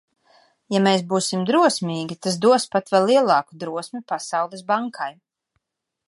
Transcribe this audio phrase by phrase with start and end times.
[0.75, 5.11] Ja mēs būsim drosmīgi, tas dos pat vēl lielāku drosmi Pasaules Bankai.